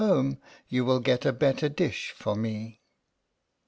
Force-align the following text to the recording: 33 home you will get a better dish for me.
33 0.03 0.15
home 0.15 0.37
you 0.67 0.83
will 0.83 0.99
get 0.99 1.27
a 1.27 1.31
better 1.31 1.69
dish 1.69 2.09
for 2.17 2.35
me. 2.35 2.81